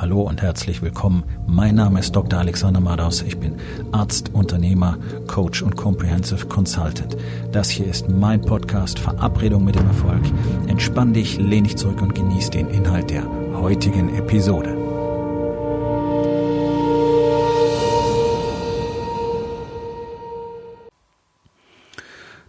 Hallo 0.00 0.22
und 0.22 0.42
herzlich 0.42 0.80
willkommen. 0.80 1.24
Mein 1.48 1.74
Name 1.74 1.98
ist 1.98 2.14
Dr. 2.14 2.38
Alexander 2.38 2.78
Madaus. 2.78 3.20
Ich 3.22 3.36
bin 3.36 3.56
Arzt, 3.90 4.32
Unternehmer, 4.32 4.96
Coach 5.26 5.60
und 5.60 5.74
Comprehensive 5.74 6.46
Consultant. 6.46 7.16
Das 7.50 7.68
hier 7.68 7.88
ist 7.88 8.08
mein 8.08 8.40
Podcast 8.40 9.00
Verabredung 9.00 9.64
mit 9.64 9.74
dem 9.74 9.88
Erfolg. 9.88 10.22
Entspann 10.68 11.14
dich, 11.14 11.38
lehn 11.38 11.64
dich 11.64 11.76
zurück 11.76 12.00
und 12.00 12.14
genieß 12.14 12.50
den 12.50 12.68
Inhalt 12.68 13.10
der 13.10 13.24
heutigen 13.54 14.14
Episode. 14.14 14.76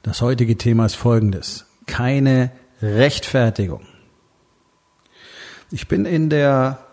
Das 0.04 0.22
heutige 0.22 0.56
Thema 0.56 0.86
ist 0.86 0.96
folgendes. 0.96 1.66
Keine 1.88 2.52
Rechtfertigung. 2.84 3.82
Ich 5.72 5.88
bin 5.88 6.06
in 6.06 6.30
der 6.30 6.86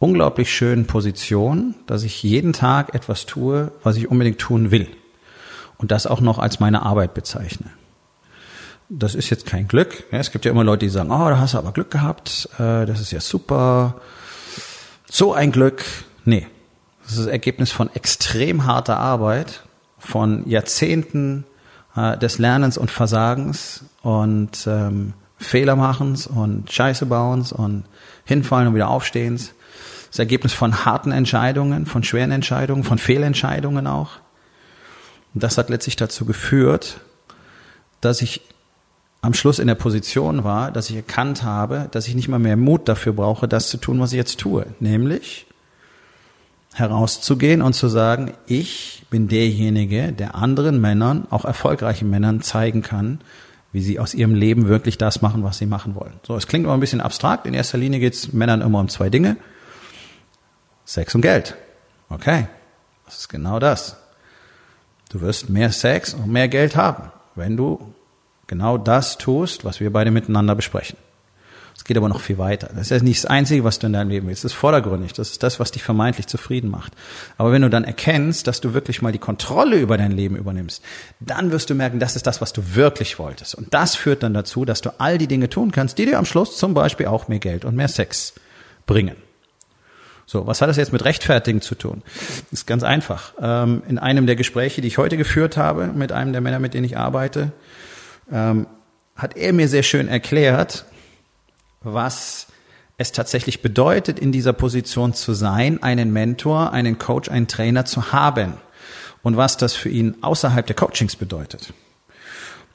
unglaublich 0.00 0.52
schönen 0.52 0.86
Position, 0.86 1.76
dass 1.86 2.02
ich 2.02 2.24
jeden 2.24 2.52
Tag 2.52 2.94
etwas 2.94 3.26
tue, 3.26 3.70
was 3.84 3.96
ich 3.96 4.10
unbedingt 4.10 4.40
tun 4.40 4.72
will. 4.72 4.88
Und 5.76 5.92
das 5.92 6.06
auch 6.06 6.20
noch 6.20 6.38
als 6.38 6.58
meine 6.58 6.82
Arbeit 6.82 7.14
bezeichne. 7.14 7.66
Das 8.88 9.14
ist 9.14 9.30
jetzt 9.30 9.46
kein 9.46 9.68
Glück. 9.68 10.04
Es 10.10 10.32
gibt 10.32 10.44
ja 10.44 10.50
immer 10.50 10.64
Leute, 10.64 10.86
die 10.86 10.90
sagen, 10.90 11.10
oh, 11.10 11.28
da 11.28 11.38
hast 11.38 11.54
du 11.54 11.58
aber 11.58 11.72
Glück 11.72 11.90
gehabt, 11.90 12.48
äh, 12.58 12.86
das 12.86 13.00
ist 13.00 13.12
ja 13.12 13.20
super. 13.20 14.00
So 15.08 15.32
ein 15.32 15.52
Glück. 15.52 15.84
Nee. 16.24 16.46
Das 17.02 17.12
ist 17.12 17.20
das 17.20 17.26
Ergebnis 17.26 17.70
von 17.70 17.94
extrem 17.94 18.66
harter 18.66 18.98
Arbeit, 18.98 19.64
von 19.98 20.48
Jahrzehnten 20.48 21.44
äh, 21.94 22.16
des 22.16 22.38
Lernens 22.38 22.78
und 22.78 22.90
Versagens 22.90 23.84
und 24.02 24.66
ähm, 24.66 25.12
Fehlermachens 25.36 26.26
und 26.26 26.72
Scheiße 26.72 27.06
bauens 27.06 27.52
und 27.52 27.84
hinfallen 28.24 28.68
und 28.68 28.74
wieder 28.74 28.88
aufstehens 28.88 29.54
das 30.10 30.18
Ergebnis 30.18 30.52
von 30.52 30.84
harten 30.84 31.12
Entscheidungen, 31.12 31.86
von 31.86 32.02
schweren 32.02 32.32
Entscheidungen, 32.32 32.84
von 32.84 32.98
Fehlentscheidungen 32.98 33.86
auch. 33.86 34.18
Und 35.34 35.42
das 35.42 35.56
hat 35.56 35.70
letztlich 35.70 35.96
dazu 35.96 36.24
geführt, 36.24 37.00
dass 38.00 38.20
ich 38.20 38.42
am 39.22 39.34
Schluss 39.34 39.58
in 39.58 39.66
der 39.66 39.74
Position 39.74 40.44
war, 40.44 40.70
dass 40.70 40.90
ich 40.90 40.96
erkannt 40.96 41.42
habe, 41.42 41.88
dass 41.90 42.08
ich 42.08 42.14
nicht 42.14 42.28
mal 42.28 42.38
mehr 42.38 42.56
Mut 42.56 42.88
dafür 42.88 43.12
brauche, 43.12 43.46
das 43.46 43.68
zu 43.68 43.76
tun, 43.76 44.00
was 44.00 44.12
ich 44.12 44.16
jetzt 44.16 44.40
tue. 44.40 44.66
Nämlich 44.80 45.46
herauszugehen 46.74 47.62
und 47.62 47.74
zu 47.74 47.88
sagen, 47.88 48.32
ich 48.46 49.04
bin 49.10 49.28
derjenige, 49.28 50.12
der 50.12 50.36
anderen 50.36 50.80
Männern, 50.80 51.26
auch 51.30 51.44
erfolgreichen 51.44 52.08
Männern 52.08 52.42
zeigen 52.42 52.82
kann, 52.82 53.20
wie 53.72 53.82
sie 53.82 53.98
aus 53.98 54.14
ihrem 54.14 54.34
Leben 54.34 54.68
wirklich 54.68 54.96
das 54.96 55.20
machen, 55.20 55.44
was 55.44 55.58
sie 55.58 55.66
machen 55.66 55.94
wollen. 55.94 56.14
So, 56.26 56.36
es 56.36 56.46
klingt 56.46 56.64
immer 56.64 56.74
ein 56.74 56.80
bisschen 56.80 57.00
abstrakt. 57.00 57.46
In 57.46 57.54
erster 57.54 57.78
Linie 57.78 58.00
geht 58.00 58.14
es 58.14 58.32
Männern 58.32 58.62
immer 58.62 58.80
um 58.80 58.88
zwei 58.88 59.10
Dinge. 59.10 59.36
Sex 60.90 61.14
und 61.14 61.20
Geld. 61.20 61.54
Okay, 62.08 62.48
das 63.06 63.18
ist 63.18 63.28
genau 63.28 63.60
das. 63.60 63.96
Du 65.08 65.20
wirst 65.20 65.48
mehr 65.48 65.70
Sex 65.70 66.14
und 66.14 66.26
mehr 66.26 66.48
Geld 66.48 66.74
haben, 66.74 67.12
wenn 67.36 67.56
du 67.56 67.94
genau 68.48 68.76
das 68.76 69.16
tust, 69.16 69.64
was 69.64 69.78
wir 69.78 69.92
beide 69.92 70.10
miteinander 70.10 70.56
besprechen. 70.56 70.96
Es 71.76 71.84
geht 71.84 71.96
aber 71.96 72.08
noch 72.08 72.20
viel 72.20 72.38
weiter. 72.38 72.70
Das 72.74 72.82
ist 72.82 72.90
ja 72.90 72.98
nicht 72.98 73.22
das 73.22 73.30
Einzige, 73.30 73.62
was 73.62 73.78
du 73.78 73.86
in 73.86 73.92
deinem 73.92 74.10
Leben 74.10 74.26
willst. 74.26 74.42
Das 74.42 74.50
ist 74.50 74.58
vordergründig. 74.58 75.12
Das 75.12 75.30
ist 75.30 75.44
das, 75.44 75.60
was 75.60 75.70
dich 75.70 75.84
vermeintlich 75.84 76.26
zufrieden 76.26 76.68
macht. 76.68 76.92
Aber 77.38 77.52
wenn 77.52 77.62
du 77.62 77.70
dann 77.70 77.84
erkennst, 77.84 78.48
dass 78.48 78.60
du 78.60 78.74
wirklich 78.74 79.00
mal 79.00 79.12
die 79.12 79.18
Kontrolle 79.18 79.76
über 79.76 79.96
dein 79.96 80.10
Leben 80.10 80.34
übernimmst, 80.34 80.82
dann 81.20 81.52
wirst 81.52 81.70
du 81.70 81.76
merken, 81.76 82.00
das 82.00 82.16
ist 82.16 82.26
das, 82.26 82.40
was 82.40 82.52
du 82.52 82.74
wirklich 82.74 83.20
wolltest. 83.20 83.54
Und 83.54 83.72
das 83.72 83.94
führt 83.94 84.24
dann 84.24 84.34
dazu, 84.34 84.64
dass 84.64 84.80
du 84.80 84.90
all 84.98 85.18
die 85.18 85.28
Dinge 85.28 85.48
tun 85.48 85.70
kannst, 85.70 85.98
die 85.98 86.06
dir 86.06 86.18
am 86.18 86.26
Schluss 86.26 86.56
zum 86.58 86.74
Beispiel 86.74 87.06
auch 87.06 87.28
mehr 87.28 87.38
Geld 87.38 87.64
und 87.64 87.76
mehr 87.76 87.88
Sex 87.88 88.34
bringen. 88.86 89.16
So, 90.30 90.46
was 90.46 90.62
hat 90.62 90.68
das 90.68 90.76
jetzt 90.76 90.92
mit 90.92 91.04
Rechtfertigen 91.04 91.60
zu 91.60 91.74
tun? 91.74 92.04
Ist 92.52 92.64
ganz 92.64 92.84
einfach. 92.84 93.34
Ähm, 93.42 93.82
in 93.88 93.98
einem 93.98 94.26
der 94.26 94.36
Gespräche, 94.36 94.80
die 94.80 94.86
ich 94.86 94.96
heute 94.96 95.16
geführt 95.16 95.56
habe 95.56 95.88
mit 95.88 96.12
einem 96.12 96.30
der 96.30 96.40
Männer, 96.40 96.60
mit 96.60 96.72
denen 96.72 96.84
ich 96.84 96.96
arbeite, 96.96 97.50
ähm, 98.30 98.68
hat 99.16 99.36
er 99.36 99.52
mir 99.52 99.66
sehr 99.66 99.82
schön 99.82 100.06
erklärt, 100.06 100.84
was 101.80 102.46
es 102.96 103.10
tatsächlich 103.10 103.60
bedeutet, 103.60 104.20
in 104.20 104.30
dieser 104.30 104.52
Position 104.52 105.14
zu 105.14 105.32
sein, 105.32 105.82
einen 105.82 106.12
Mentor, 106.12 106.72
einen 106.72 106.98
Coach, 106.98 107.28
einen 107.28 107.48
Trainer 107.48 107.84
zu 107.84 108.12
haben 108.12 108.52
und 109.22 109.36
was 109.36 109.56
das 109.56 109.74
für 109.74 109.88
ihn 109.88 110.14
außerhalb 110.20 110.64
der 110.64 110.76
Coachings 110.76 111.16
bedeutet. 111.16 111.74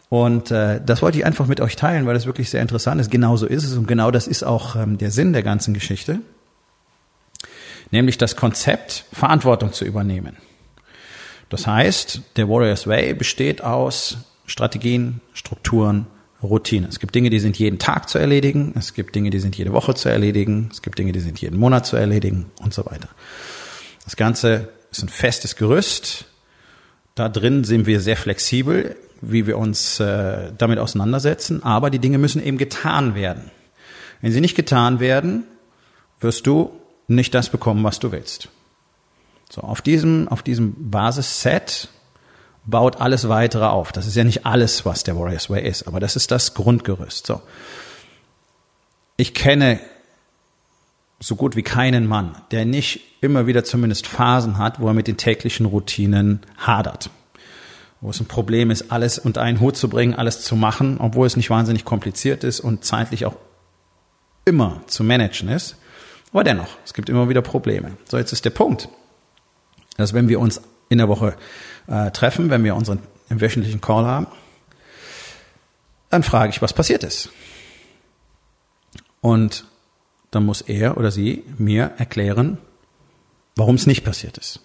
Und 0.09 0.51
äh, 0.51 0.81
das 0.85 1.01
wollte 1.01 1.19
ich 1.19 1.25
einfach 1.25 1.47
mit 1.47 1.61
euch 1.61 1.77
teilen, 1.77 2.05
weil 2.05 2.15
das 2.15 2.25
wirklich 2.25 2.49
sehr 2.49 2.61
interessant 2.61 2.99
ist. 2.99 3.09
Genauso 3.09 3.45
ist 3.45 3.63
es 3.63 3.77
und 3.77 3.87
genau 3.87 4.11
das 4.11 4.27
ist 4.27 4.43
auch 4.43 4.75
ähm, 4.75 4.97
der 4.97 5.11
Sinn 5.11 5.31
der 5.31 5.41
ganzen 5.41 5.73
Geschichte 5.73 6.19
nämlich 7.95 8.17
das 8.17 8.35
Konzept, 8.35 9.05
Verantwortung 9.13 9.71
zu 9.71 9.85
übernehmen. 9.85 10.35
Das 11.49 11.65
heißt, 11.65 12.21
der 12.35 12.49
Warriors 12.49 12.87
Way 12.87 13.13
besteht 13.13 13.63
aus 13.63 14.17
Strategien, 14.45 15.21
Strukturen, 15.33 16.07
Routinen. 16.43 16.89
Es 16.89 16.99
gibt 16.99 17.15
Dinge, 17.15 17.29
die 17.29 17.39
sind 17.39 17.57
jeden 17.57 17.79
Tag 17.79 18.09
zu 18.09 18.17
erledigen, 18.17 18.73
es 18.77 18.93
gibt 18.93 19.15
Dinge, 19.15 19.29
die 19.29 19.39
sind 19.39 19.55
jede 19.55 19.71
Woche 19.71 19.95
zu 19.95 20.09
erledigen, 20.09 20.69
es 20.71 20.81
gibt 20.81 20.99
Dinge, 20.99 21.13
die 21.13 21.21
sind 21.21 21.39
jeden 21.39 21.57
Monat 21.57 21.85
zu 21.85 21.95
erledigen 21.95 22.51
und 22.61 22.73
so 22.73 22.85
weiter. 22.85 23.07
Das 24.03 24.17
Ganze 24.17 24.67
ist 24.91 25.01
ein 25.01 25.09
festes 25.09 25.55
Gerüst. 25.55 26.25
Da 27.15 27.29
drin 27.29 27.63
sind 27.63 27.85
wir 27.87 28.01
sehr 28.01 28.17
flexibel, 28.17 28.97
wie 29.21 29.47
wir 29.47 29.57
uns 29.57 30.01
äh, 30.01 30.51
damit 30.57 30.79
auseinandersetzen, 30.79 31.63
aber 31.63 31.89
die 31.89 31.99
Dinge 31.99 32.17
müssen 32.17 32.43
eben 32.43 32.57
getan 32.57 33.15
werden. 33.15 33.51
Wenn 34.21 34.33
sie 34.33 34.41
nicht 34.41 34.55
getan 34.55 34.99
werden, 34.99 35.45
wirst 36.19 36.45
du 36.45 36.71
nicht 37.07 37.33
das 37.33 37.49
bekommen, 37.49 37.83
was 37.83 37.99
du 37.99 38.11
willst. 38.11 38.49
So, 39.49 39.61
auf 39.61 39.81
diesem, 39.81 40.27
auf 40.27 40.43
diesem 40.43 40.89
Basisset 40.89 41.89
baut 42.65 42.99
alles 42.99 43.29
weitere 43.29 43.65
auf. 43.65 43.91
Das 43.91 44.07
ist 44.07 44.15
ja 44.15 44.23
nicht 44.23 44.45
alles, 44.45 44.85
was 44.85 45.03
der 45.03 45.17
Warriors 45.17 45.49
Way 45.49 45.67
ist, 45.67 45.87
aber 45.87 45.99
das 45.99 46.15
ist 46.15 46.31
das 46.31 46.53
Grundgerüst. 46.53 47.27
So. 47.27 47.41
Ich 49.17 49.33
kenne 49.33 49.79
so 51.19 51.35
gut 51.35 51.55
wie 51.55 51.63
keinen 51.63 52.07
Mann, 52.07 52.35
der 52.51 52.65
nicht 52.65 53.01
immer 53.21 53.47
wieder 53.47 53.63
zumindest 53.63 54.07
Phasen 54.07 54.57
hat, 54.57 54.79
wo 54.79 54.87
er 54.87 54.93
mit 54.93 55.07
den 55.07 55.17
täglichen 55.17 55.65
Routinen 55.65 56.41
hadert. 56.57 57.09
Wo 58.01 58.09
es 58.09 58.19
ein 58.19 58.27
Problem 58.27 58.69
ist, 58.71 58.91
alles 58.91 59.17
unter 59.17 59.41
einen 59.41 59.59
Hut 59.59 59.77
zu 59.77 59.89
bringen, 59.89 60.13
alles 60.13 60.41
zu 60.41 60.55
machen, 60.55 60.97
obwohl 60.99 61.25
es 61.25 61.37
nicht 61.37 61.49
wahnsinnig 61.49 61.85
kompliziert 61.85 62.43
ist 62.43 62.59
und 62.59 62.83
zeitlich 62.83 63.25
auch 63.25 63.35
immer 64.43 64.81
zu 64.87 65.03
managen 65.03 65.49
ist. 65.49 65.77
Aber 66.35 66.43
dennoch, 66.43 66.67
es 66.83 66.93
gibt 66.93 67.07
immer 67.07 67.29
wieder 67.29 67.41
Probleme. 67.41 67.95
So, 68.09 68.17
jetzt 68.17 68.33
ist 68.33 68.43
der 68.43 68.49
Punkt, 68.49 68.89
dass 69.95 70.13
wenn 70.13 70.27
wir 70.27 70.41
uns 70.41 70.59
in 70.89 70.97
der 70.97 71.07
Woche 71.07 71.37
äh, 71.87 72.11
treffen, 72.11 72.49
wenn 72.49 72.61
wir 72.65 72.75
unseren 72.75 72.99
wöchentlichen 73.29 73.79
Call 73.79 74.03
haben, 74.03 74.27
dann 76.09 76.23
frage 76.23 76.49
ich, 76.49 76.61
was 76.61 76.73
passiert 76.73 77.05
ist. 77.05 77.29
Und 79.21 79.63
dann 80.31 80.45
muss 80.45 80.59
er 80.59 80.97
oder 80.97 81.09
sie 81.09 81.45
mir 81.57 81.93
erklären, 81.99 82.57
warum 83.55 83.75
es 83.75 83.87
nicht 83.87 84.03
passiert 84.03 84.37
ist. 84.37 84.59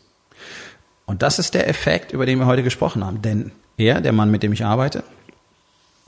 Und 1.06 1.22
das 1.22 1.38
ist 1.38 1.54
der 1.54 1.68
Effekt, 1.68 2.10
über 2.10 2.26
den 2.26 2.40
wir 2.40 2.46
heute 2.46 2.64
gesprochen 2.64 3.06
haben. 3.06 3.22
Denn 3.22 3.52
er, 3.76 4.00
der 4.00 4.12
Mann, 4.12 4.32
mit 4.32 4.42
dem 4.42 4.52
ich 4.52 4.64
arbeite, 4.64 5.04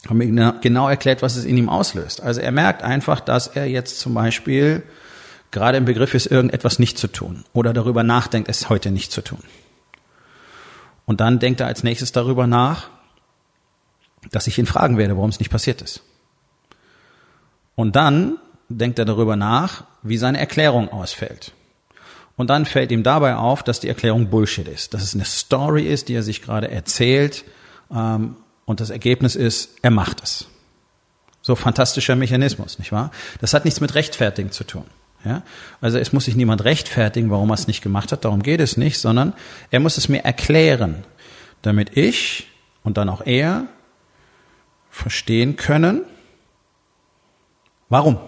hat 0.09 0.17
mir 0.17 0.59
genau 0.61 0.89
erklärt, 0.89 1.23
was 1.23 1.37
es 1.37 1.45
in 1.45 1.57
ihm 1.57 1.69
auslöst. 1.69 2.21
Also 2.21 2.41
er 2.41 2.51
merkt 2.51 2.83
einfach, 2.83 3.21
dass 3.21 3.47
er 3.47 3.67
jetzt 3.67 4.01
zum 4.01 4.15
Beispiel 4.15 4.83
gerade 5.53 5.79
im 5.79 5.85
Begriff 5.85 6.15
ist, 6.15 6.27
irgendetwas 6.27 6.81
nicht 6.81 6.99
zu 6.99 7.07
tun 7.07 7.45
oder 7.53 7.73
darüber 7.73 8.03
nachdenkt, 8.03 8.49
es 8.49 8.69
heute 8.69 8.91
nicht 8.91 9.13
zu 9.13 9.23
tun. 9.23 9.43
Und 11.07 11.21
dann 11.21 11.39
denkt 11.39 11.61
er 11.61 11.67
als 11.67 11.85
nächstes 11.85 12.11
darüber 12.11 12.47
nach, 12.47 12.89
dass 14.31 14.47
ich 14.47 14.59
ihn 14.59 14.67
fragen 14.67 14.99
werde, 14.99 15.17
warum 15.17 15.31
es 15.31 15.39
nicht 15.39 15.51
passiert 15.51 15.83
ist. 15.83 16.03
Und 17.75 17.97
dann 17.97 18.39
denkt 18.69 18.99
er 18.99 19.05
darüber 19.05 19.37
nach, 19.37 19.85
wie 20.03 20.17
seine 20.17 20.39
Erklärung 20.39 20.89
ausfällt. 20.89 21.53
Und 22.37 22.49
dann 22.49 22.65
fällt 22.65 22.91
ihm 22.91 23.03
dabei 23.03 23.37
auf, 23.37 23.63
dass 23.63 23.81
die 23.81 23.89
Erklärung 23.89 24.31
Bullshit 24.31 24.67
ist, 24.67 24.95
dass 24.95 25.03
es 25.03 25.15
eine 25.15 25.25
Story 25.25 25.87
ist, 25.87 26.09
die 26.09 26.15
er 26.15 26.23
sich 26.23 26.43
gerade 26.43 26.71
erzählt. 26.71 27.45
Ähm, 27.95 28.37
und 28.65 28.81
das 28.81 28.91
Ergebnis 28.91 29.37
ist, 29.37 29.71
er 29.83 29.91
macht 29.91 30.23
es. 30.23 30.47
So 31.43 31.57
fantastischer 31.57 32.17
Mechanismus, 32.17 32.79
nicht 32.79 32.93
wahr? 32.93 33.11
Das 33.41 33.53
hat 33.53 33.65
nichts 33.65 33.81
mit 33.81 33.95
Rechtfertigen 33.95 34.53
zu 34.53 34.65
tun. 34.65 34.85
Ja? 35.25 35.43
Also 35.81 35.99
es 35.99 36.13
muss 36.13 36.25
sich 36.25 36.37
niemand 36.37 36.65
rechtfertigen, 36.65 37.31
warum 37.31 37.51
er 37.51 37.55
es 37.55 37.67
nicht 37.67 37.83
gemacht 37.83 38.13
hat, 38.13 38.25
darum 38.25 38.43
geht 38.43 38.61
es 38.61 38.77
nicht, 38.77 38.99
sondern 38.99 39.33
er 39.71 39.81
muss 39.81 39.97
es 39.97 40.09
mir 40.09 40.25
erklären, 40.25 41.05
damit 41.63 41.97
ich 41.97 42.49
und 42.83 42.97
dann 42.97 43.09
auch 43.09 43.25
er 43.25 43.67
verstehen 44.91 45.57
können, 45.57 46.03
warum. 47.89 48.19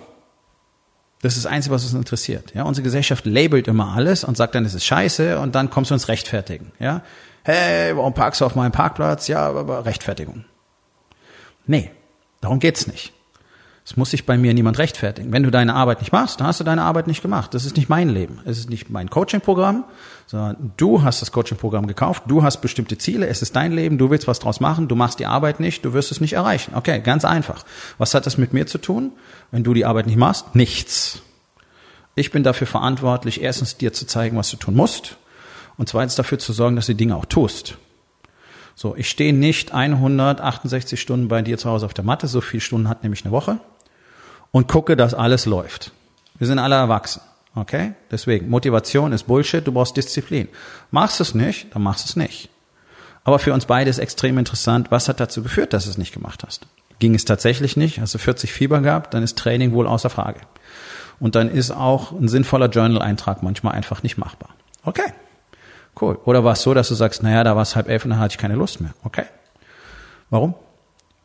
Das 1.25 1.37
ist 1.37 1.46
das 1.46 1.50
Einzige, 1.50 1.75
was 1.75 1.85
uns 1.85 1.94
interessiert. 1.94 2.55
Ja, 2.55 2.64
unsere 2.64 2.85
Gesellschaft 2.85 3.25
labelt 3.25 3.67
immer 3.67 3.94
alles 3.94 4.25
und 4.25 4.37
sagt 4.37 4.55
dann, 4.55 4.67
es 4.67 4.75
ist 4.75 4.85
scheiße 4.85 5.38
und 5.38 5.55
dann 5.55 5.70
kommst 5.70 5.91
du 5.91 5.94
uns 5.94 6.08
rechtfertigen. 6.08 6.73
Ja, 6.79 7.02
hey, 7.44 7.96
warum 7.96 8.12
parkst 8.12 8.43
du 8.43 8.44
auf 8.44 8.55
meinem 8.56 8.73
Parkplatz? 8.73 9.26
Ja, 9.26 9.49
aber 9.49 9.87
Rechtfertigung. 9.87 10.44
Nee, 11.67 11.91
darum 12.43 12.58
geht's 12.58 12.87
nicht. 12.87 13.13
Es 13.86 13.98
muss 13.98 14.10
sich 14.10 14.25
bei 14.25 14.38
mir 14.38 14.54
niemand 14.54 14.78
rechtfertigen. 14.78 15.31
Wenn 15.31 15.42
du 15.42 15.50
deine 15.50 15.75
Arbeit 15.75 16.00
nicht 16.00 16.10
machst, 16.10 16.40
dann 16.40 16.46
hast 16.46 16.58
du 16.58 16.64
deine 16.64 16.82
Arbeit 16.82 17.06
nicht 17.06 17.20
gemacht. 17.20 17.52
Das 17.52 17.66
ist 17.66 17.76
nicht 17.76 17.90
mein 17.90 18.08
Leben. 18.08 18.40
Es 18.46 18.56
ist 18.56 18.70
nicht 18.70 18.88
mein 18.88 19.10
Coaching-Programm, 19.10 19.84
sondern 20.26 20.72
du 20.78 21.02
hast 21.02 21.20
das 21.20 21.32
Coaching-Programm 21.32 21.86
gekauft, 21.86 22.22
du 22.26 22.42
hast 22.42 22.62
bestimmte 22.62 22.96
Ziele, 22.96 23.26
es 23.26 23.42
ist 23.42 23.54
dein 23.56 23.72
Leben, 23.72 23.98
du 23.98 24.08
willst 24.08 24.26
was 24.26 24.38
draus 24.38 24.58
machen, 24.58 24.88
du 24.88 24.96
machst 24.96 25.19
die 25.19 25.26
Arbeit 25.26 25.60
nicht, 25.60 25.84
du 25.84 25.92
wirst 25.92 26.10
es 26.10 26.22
nicht 26.22 26.32
erreichen. 26.32 26.75
Okay, 26.75 27.00
ganz 27.00 27.26
einfach. 27.26 27.62
Was 27.98 28.14
hat 28.14 28.25
das 28.25 28.38
mit 28.38 28.54
mir 28.54 28.66
zu 28.66 28.78
tun? 28.78 29.12
Wenn 29.50 29.64
du 29.64 29.75
die 29.75 29.84
Arbeit 29.84 30.06
nicht 30.06 30.16
machst, 30.16 30.54
nichts. 30.54 31.20
Ich 32.14 32.31
bin 32.31 32.42
dafür 32.42 32.66
verantwortlich, 32.66 33.42
erstens 33.42 33.76
dir 33.76 33.92
zu 33.92 34.06
zeigen, 34.06 34.38
was 34.38 34.48
du 34.50 34.56
tun 34.56 34.76
musst 34.76 35.19
und 35.76 35.90
zweitens 35.90 36.14
dafür 36.14 36.38
zu 36.38 36.54
sorgen, 36.54 36.76
dass 36.76 36.86
du 36.86 36.92
die 36.92 36.98
Dinge 36.98 37.16
auch 37.16 37.26
tust. 37.26 37.76
So, 38.76 38.96
ich 38.96 39.10
stehe 39.10 39.34
nicht 39.34 39.75
168 39.75 40.98
Stunden 40.98 41.28
bei 41.28 41.42
dir 41.42 41.58
zu 41.58 41.69
Hause 41.69 41.84
auf 41.84 41.94
der 41.94 42.04
Matte, 42.04 42.28
so 42.28 42.40
viele 42.40 42.62
Stunden 42.62 42.88
hat 42.88 43.02
nämlich 43.02 43.25
eine 43.25 43.32
Woche 43.32 43.60
und 44.55 44.69
gucke, 44.69 44.97
dass 44.97 45.15
alles 45.15 45.47
läuft. 45.47 45.91
Wir 46.39 46.47
sind 46.47 46.61
alle 46.61 46.77
erwachsen. 46.77 47.21
Okay? 47.56 47.95
Deswegen, 48.12 48.49
Motivation 48.49 49.12
ist 49.12 49.25
Bullshit, 49.25 49.67
du 49.67 49.73
brauchst 49.73 49.97
Disziplin. 49.97 50.47
Machst 50.93 51.21
es 51.21 51.35
nicht, 51.35 51.75
dann 51.75 51.83
machst 51.83 52.06
es 52.06 52.15
nicht. 52.15 52.51
Aber 53.25 53.41
für 53.41 53.53
uns 53.53 53.67
beide 53.67 53.91
ist 53.91 53.99
extrem 53.99 54.39
interessant, 54.39 54.93
was 54.93 55.09
hat 55.09 55.19
dazu 55.19 55.43
geführt, 55.43 55.73
dass 55.73 55.85
du 55.85 55.91
es 55.91 55.99
nicht 55.99 56.15
gemacht 56.15 56.45
hast? 56.47 56.69
Ging 57.01 57.17
es 57.17 57.25
tatsächlich 57.25 57.77
nicht? 57.77 57.99
Hast 58.01 58.15
du 58.15 58.19
40 58.19 58.53
Fieber 58.53 58.81
gehabt? 58.81 59.12
Dann 59.12 59.25
ist 59.25 59.37
Training 59.37 59.73
wohl 59.73 59.89
außer 59.89 60.09
Frage. 60.09 60.39
Und 61.19 61.35
dann 61.35 61.51
ist 61.51 61.73
auch 61.73 62.12
ein 62.12 62.29
sinnvoller 62.29 62.69
Journal-Eintrag 62.69 63.43
manchmal 63.43 63.75
einfach 63.75 64.05
nicht 64.05 64.19
machbar. 64.19 64.51
Okay. 64.85 65.12
Cool. 66.01 66.17
Oder 66.27 66.45
war 66.45 66.53
es 66.53 66.62
so, 66.62 66.75
dass 66.75 66.87
du 66.87 66.95
sagst, 66.95 67.25
naja, 67.25 67.43
da 67.43 67.56
war 67.56 67.62
es 67.62 67.75
halb 67.75 67.89
elf 67.89 68.05
und 68.05 68.11
dann 68.11 68.21
hatte 68.21 68.35
ich 68.35 68.39
keine 68.39 68.55
Lust 68.55 68.81
mehr. 68.81 68.95
Okay. 69.03 69.25
Warum? 70.31 70.55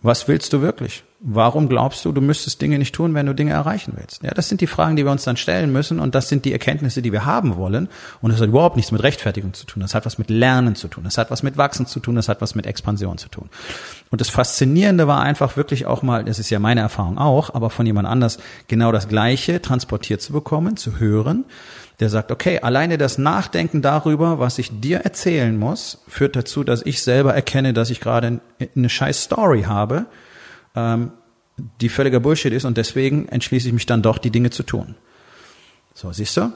Was 0.02 0.30
willst 0.30 0.54
du 0.54 0.62
wirklich? 0.62 1.04
Warum 1.20 1.68
glaubst 1.68 2.06
du, 2.06 2.14
du 2.14 2.22
müsstest 2.22 2.62
Dinge 2.62 2.80
nicht 2.80 2.96
tun, 2.96 3.14
wenn 3.14 3.26
du 3.26 3.36
Dinge 3.36 3.52
erreichen 3.52 3.92
willst? 3.98 4.24
Ja, 4.24 4.32
das 4.32 4.48
sind 4.48 4.62
die 4.62 4.68
Fragen, 4.68 4.96
die 4.96 5.04
wir 5.04 5.12
uns 5.12 5.26
dann 5.26 5.36
stellen 5.36 5.74
müssen 5.74 6.00
und 6.00 6.16
das 6.16 6.30
sind 6.30 6.46
die 6.46 6.54
Erkenntnisse, 6.54 7.02
die 7.02 7.12
wir 7.12 7.26
haben 7.26 7.58
wollen. 7.58 7.90
Und 8.22 8.32
das 8.32 8.40
hat 8.40 8.48
überhaupt 8.48 8.78
nichts 8.78 8.94
mit 8.94 9.04
Rechtfertigung 9.04 9.54
zu 9.54 9.66
tun. 9.66 9.82
Das 9.82 9.94
hat 9.94 10.06
was 10.06 10.18
mit 10.18 10.30
Lernen 10.30 10.76
zu 10.76 10.88
tun. 10.88 11.04
Das 11.04 11.18
hat 11.18 11.30
was 11.30 11.44
mit 11.44 11.58
Wachsen 11.58 11.86
zu 11.86 12.00
tun. 12.00 12.16
Das 12.16 12.30
hat 12.30 12.40
was 12.40 12.56
mit 12.56 12.66
Expansion 12.66 13.18
zu 13.18 13.28
tun. 13.28 13.50
Und 14.10 14.22
das 14.22 14.30
Faszinierende 14.30 15.08
war 15.08 15.22
einfach 15.22 15.58
wirklich 15.58 15.86
auch 15.86 16.02
mal, 16.04 16.24
das 16.24 16.40
ist 16.40 16.50
ja 16.50 16.60
meine 16.60 16.80
Erfahrung 16.80 17.18
auch, 17.18 17.54
aber 17.54 17.70
von 17.70 17.86
jemand 17.86 18.08
anders 18.08 18.40
genau 18.70 18.94
das 18.94 19.10
Gleiche 19.10 19.62
transportiert 19.62 20.22
zu 20.22 20.32
bekommen, 20.32 20.78
zu 20.78 21.00
hören 21.00 21.44
der 22.00 22.10
sagt, 22.10 22.32
okay, 22.32 22.60
alleine 22.60 22.98
das 22.98 23.18
Nachdenken 23.18 23.82
darüber, 23.82 24.40
was 24.40 24.58
ich 24.58 24.80
dir 24.80 25.00
erzählen 25.00 25.58
muss, 25.58 26.00
führt 26.08 26.36
dazu, 26.36 26.64
dass 26.64 26.86
ich 26.86 27.02
selber 27.02 27.34
erkenne, 27.34 27.74
dass 27.74 27.90
ich 27.90 28.00
gerade 28.00 28.40
eine 28.76 28.90
scheiß 28.90 29.24
Story 29.24 29.64
habe, 29.64 30.06
ähm, 30.76 31.12
die 31.82 31.90
völliger 31.90 32.22
Bullshit 32.22 32.54
ist 32.54 32.64
und 32.64 32.78
deswegen 32.78 33.28
entschließe 33.28 33.68
ich 33.68 33.74
mich 33.74 33.86
dann 33.86 34.02
doch, 34.02 34.18
die 34.18 34.32
Dinge 34.32 34.50
zu 34.50 34.64
tun. 34.64 34.96
So, 35.94 36.12
siehst 36.14 36.38
du? 36.38 36.54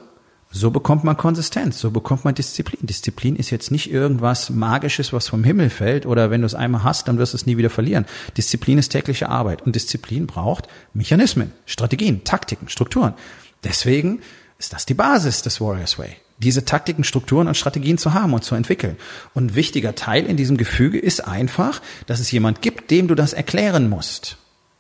So 0.56 0.70
bekommt 0.70 1.04
man 1.04 1.18
Konsistenz, 1.18 1.80
so 1.80 1.90
bekommt 1.90 2.26
man 2.26 2.36
Disziplin. 2.36 2.80
Disziplin 2.86 3.36
ist 3.36 3.50
jetzt 3.50 3.72
nicht 3.72 3.92
irgendwas 3.92 4.52
Magisches, 4.52 5.12
was 5.12 5.28
vom 5.28 5.44
Himmel 5.44 5.72
fällt 5.72 6.06
oder 6.06 6.30
wenn 6.30 6.42
du 6.42 6.46
es 6.46 6.54
einmal 6.54 6.84
hast, 6.84 7.08
dann 7.08 7.18
wirst 7.18 7.34
du 7.34 7.38
es 7.38 7.48
nie 7.48 7.58
wieder 7.58 7.72
verlieren. 7.72 8.06
Disziplin 8.38 8.78
ist 8.78 8.90
tägliche 8.90 9.30
Arbeit 9.30 9.64
und 9.64 9.76
Disziplin 9.76 10.28
braucht 10.28 10.68
Mechanismen, 10.94 11.52
Strategien, 11.66 12.24
Taktiken, 12.24 12.70
Strukturen. 12.70 13.16
Deswegen 13.64 14.22
ist 14.64 14.72
das 14.72 14.86
die 14.86 14.94
Basis 14.94 15.42
des 15.42 15.60
Warriors 15.60 16.00
Way. 16.00 16.16
Diese 16.38 16.64
Taktiken, 16.64 17.04
Strukturen 17.04 17.48
und 17.50 17.56
Strategien 17.56 17.98
zu 17.98 18.14
haben 18.14 18.34
und 18.34 18.46
zu 18.46 18.56
entwickeln. 18.56 18.96
Und 19.34 19.48
ein 19.48 19.56
wichtiger 19.56 19.94
Teil 19.94 20.26
in 20.26 20.38
diesem 20.38 20.56
Gefüge 20.56 21.00
ist 21.00 21.28
einfach, 21.28 21.82
dass 22.06 22.22
es 22.22 22.32
jemand 22.32 22.62
gibt, 22.62 22.90
dem 22.90 23.10
du 23.10 23.16
das 23.16 23.34
erklären 23.34 23.90
musst. 23.90 24.38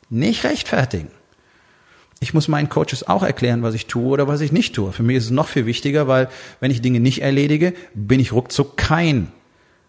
Nicht 0.09 0.45
rechtfertigen. 0.45 1.11
Ich 2.21 2.33
muss 2.33 2.47
meinen 2.47 2.69
Coaches 2.69 3.05
auch 3.05 3.23
erklären, 3.23 3.61
was 3.61 3.73
ich 3.73 3.87
tue 3.87 4.05
oder 4.05 4.25
was 4.29 4.39
ich 4.39 4.53
nicht 4.53 4.73
tue. 4.73 4.93
Für 4.93 5.03
mich 5.03 5.17
ist 5.17 5.25
es 5.25 5.31
noch 5.31 5.49
viel 5.49 5.65
wichtiger, 5.65 6.07
weil 6.07 6.29
wenn 6.61 6.71
ich 6.71 6.81
Dinge 6.81 7.01
nicht 7.01 7.21
erledige, 7.21 7.73
bin 7.93 8.21
ich 8.21 8.31
ruckzuck 8.31 8.77
kein 8.77 9.33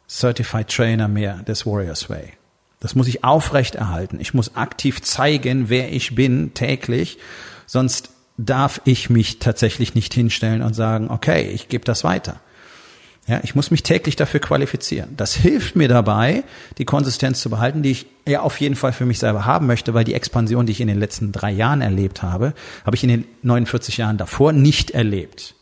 Certified 0.09 0.69
Trainer 0.69 1.07
mehr 1.07 1.37
des 1.45 1.67
Warriors 1.67 2.11
Way. 2.11 2.33
Das 2.81 2.97
muss 2.97 3.07
ich 3.07 3.23
aufrechterhalten. 3.23 4.19
Ich 4.19 4.35
muss 4.35 4.57
aktiv 4.57 5.03
zeigen, 5.03 5.69
wer 5.69 5.93
ich 5.93 6.17
bin 6.17 6.53
täglich. 6.53 7.19
Sonst 7.67 8.11
darf 8.37 8.81
ich 8.85 9.11
mich 9.11 9.39
tatsächlich 9.39 9.95
nicht 9.95 10.13
hinstellen 10.13 10.63
und 10.63 10.75
sagen, 10.75 11.11
okay, 11.11 11.51
ich 11.53 11.69
gebe 11.69 11.85
das 11.85 12.05
weiter. 12.05 12.41
Ja, 13.27 13.41
ich 13.43 13.55
muss 13.55 13.71
mich 13.71 13.83
täglich 13.83 14.17
dafür 14.17 14.41
qualifizieren. 14.41 15.17
Das 15.17 15.35
hilft 15.35 15.77
mir 15.77 15.89
dabei, 15.89 16.45
die 16.77 16.85
Konsistenz 16.85 17.41
zu 17.41 17.49
behalten, 17.49 17.83
die 17.83 17.93
ich 17.93 18.07
ja 18.29 18.43
auf 18.43 18.61
jeden 18.61 18.75
Fall 18.75 18.93
für 18.93 19.07
mich 19.07 19.19
selber 19.19 19.47
haben 19.47 19.67
möchte, 19.67 19.95
weil 19.95 20.05
die 20.05 20.13
Expansion, 20.13 20.67
die 20.67 20.73
ich 20.73 20.81
in 20.83 20.89
den 20.89 20.99
letzten 20.99 21.33
drei 21.33 21.51
Jahren 21.51 21.81
erlebt 21.81 22.23
habe, 22.23 22.53
habe 22.85 22.97
ich 22.97 23.03
in 23.03 23.09
den 23.09 23.25
49 23.43 23.97
Jahren 23.97 24.19
davor 24.19 24.53
nicht 24.53 24.91
erlebt. 24.91 25.55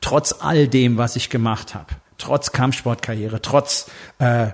Trotz 0.00 0.34
all 0.40 0.66
dem, 0.66 0.96
was 0.96 1.14
ich 1.14 1.30
gemacht 1.30 1.76
habe, 1.76 1.94
trotz 2.18 2.50
Kampfsportkarriere, 2.50 3.40
trotz 3.40 3.88
äh, 4.18 4.48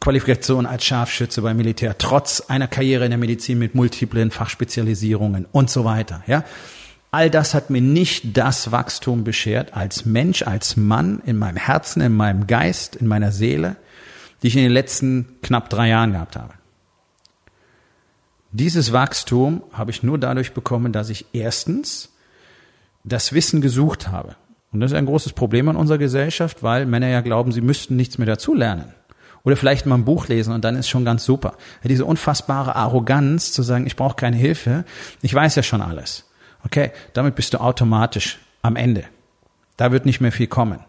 Qualifikation 0.00 0.66
als 0.66 0.84
Scharfschütze 0.84 1.42
beim 1.42 1.56
Militär, 1.56 1.96
trotz 1.96 2.40
einer 2.40 2.66
Karriere 2.66 3.04
in 3.04 3.12
der 3.12 3.18
Medizin 3.18 3.60
mit 3.60 3.76
multiplen 3.76 4.32
Fachspezialisierungen 4.32 5.46
und 5.52 5.70
so 5.70 5.84
weiter. 5.84 6.24
Ja, 6.26 6.44
All 7.10 7.30
das 7.30 7.54
hat 7.54 7.70
mir 7.70 7.80
nicht 7.80 8.36
das 8.36 8.70
Wachstum 8.70 9.24
beschert 9.24 9.74
als 9.74 10.04
Mensch, 10.04 10.42
als 10.42 10.76
Mann 10.76 11.22
in 11.24 11.38
meinem 11.38 11.56
Herzen, 11.56 12.02
in 12.02 12.14
meinem 12.14 12.46
Geist, 12.46 12.96
in 12.96 13.06
meiner 13.06 13.32
Seele, 13.32 13.76
die 14.42 14.48
ich 14.48 14.56
in 14.56 14.62
den 14.62 14.72
letzten 14.72 15.36
knapp 15.42 15.70
drei 15.70 15.88
Jahren 15.88 16.12
gehabt 16.12 16.36
habe. 16.36 16.54
Dieses 18.52 18.92
Wachstum 18.92 19.62
habe 19.72 19.90
ich 19.90 20.02
nur 20.02 20.18
dadurch 20.18 20.52
bekommen, 20.52 20.92
dass 20.92 21.10
ich 21.10 21.26
erstens 21.32 22.10
das 23.04 23.32
Wissen 23.32 23.60
gesucht 23.60 24.08
habe. 24.08 24.36
Und 24.70 24.80
das 24.80 24.92
ist 24.92 24.96
ein 24.96 25.06
großes 25.06 25.32
Problem 25.32 25.68
in 25.68 25.76
unserer 25.76 25.98
Gesellschaft, 25.98 26.62
weil 26.62 26.84
Männer 26.84 27.08
ja 27.08 27.22
glauben, 27.22 27.52
sie 27.52 27.62
müssten 27.62 27.96
nichts 27.96 28.18
mehr 28.18 28.26
dazulernen. 28.26 28.92
Oder 29.44 29.56
vielleicht 29.56 29.86
mal 29.86 29.94
ein 29.94 30.04
Buch 30.04 30.28
lesen 30.28 30.52
und 30.52 30.62
dann 30.64 30.76
ist 30.76 30.88
schon 30.88 31.06
ganz 31.06 31.24
super. 31.24 31.56
Diese 31.84 32.04
unfassbare 32.04 32.76
Arroganz 32.76 33.52
zu 33.52 33.62
sagen, 33.62 33.86
ich 33.86 33.96
brauche 33.96 34.16
keine 34.16 34.36
Hilfe, 34.36 34.84
ich 35.22 35.32
weiß 35.32 35.54
ja 35.54 35.62
schon 35.62 35.80
alles. 35.80 36.27
Okay, 36.68 36.90
damit 37.14 37.34
bist 37.34 37.54
du 37.54 37.62
automatisch 37.62 38.38
am 38.60 38.76
Ende. 38.76 39.04
Da 39.78 39.90
wird 39.90 40.04
nicht 40.04 40.20
mehr 40.20 40.32
viel 40.32 40.48
kommen. 40.48 40.80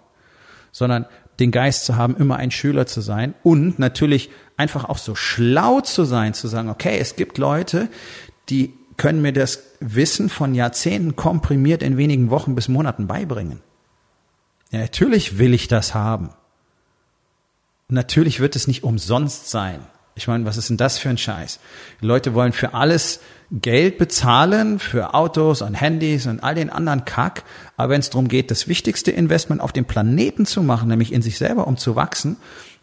Sondern 0.73 1.05
den 1.39 1.51
Geist 1.51 1.85
zu 1.85 1.95
haben, 1.95 2.17
immer 2.17 2.35
ein 2.35 2.51
Schüler 2.51 2.85
zu 2.85 2.99
sein 2.99 3.33
und 3.43 3.79
natürlich 3.79 4.29
einfach 4.57 4.89
auch 4.89 4.97
so 4.97 5.15
schlau 5.15 5.79
zu 5.79 6.03
sein, 6.03 6.33
zu 6.33 6.49
sagen, 6.49 6.69
okay, 6.69 6.97
es 6.99 7.15
gibt 7.15 7.37
Leute, 7.37 7.87
die 8.49 8.73
können 8.97 9.21
mir 9.21 9.31
das 9.31 9.63
Wissen 9.79 10.27
von 10.27 10.53
Jahrzehnten 10.53 11.15
komprimiert 11.15 11.81
in 11.81 11.95
wenigen 11.95 12.29
Wochen 12.29 12.55
bis 12.55 12.67
Monaten 12.67 13.07
beibringen. 13.07 13.61
Ja, 14.71 14.79
natürlich 14.79 15.37
will 15.37 15.53
ich 15.53 15.69
das 15.69 15.93
haben. 15.93 16.31
natürlich 17.87 18.41
wird 18.41 18.57
es 18.57 18.67
nicht 18.67 18.83
umsonst 18.83 19.49
sein. 19.49 19.79
Ich 20.19 20.27
meine, 20.27 20.43
was 20.43 20.57
ist 20.57 20.69
denn 20.69 20.75
das 20.75 20.97
für 20.97 21.09
ein 21.09 21.17
Scheiß? 21.17 21.59
Die 22.01 22.05
Leute 22.05 22.33
wollen 22.33 22.51
für 22.51 22.73
alles 22.73 23.21
Geld 23.51 23.97
bezahlen 23.97 24.77
für 24.77 25.13
Autos 25.13 25.61
und 25.61 25.75
Handys 25.75 26.27
und 26.27 26.43
all 26.43 26.55
den 26.55 26.69
anderen 26.69 27.05
Kack. 27.05 27.43
Aber 27.77 27.91
wenn 27.91 28.01
es 28.01 28.09
darum 28.09 28.27
geht, 28.27 28.51
das 28.51 28.67
wichtigste 28.67 29.11
Investment 29.11 29.61
auf 29.61 29.71
dem 29.71 29.85
Planeten 29.85 30.45
zu 30.45 30.61
machen, 30.61 30.89
nämlich 30.89 31.13
in 31.13 31.21
sich 31.21 31.37
selber, 31.37 31.67
um 31.67 31.77
zu 31.77 31.95
wachsen, 31.95 32.35